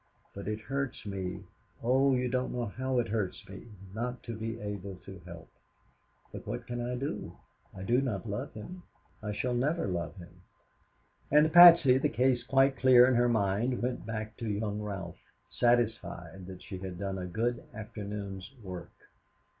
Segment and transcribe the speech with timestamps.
[0.33, 1.43] But it hurts me,
[1.83, 5.47] oh, you don't know how it hurts me, not to be able to help.
[6.31, 7.37] But what can I do?
[7.77, 8.81] I do not love him.
[9.21, 10.41] I shall never love him."
[11.29, 15.19] And Patsy, the case quite clear in her mind, went back to Young Ralph,
[15.51, 18.93] satisfied that she had done a good afternoon's work.